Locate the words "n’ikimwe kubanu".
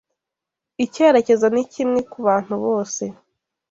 1.53-2.53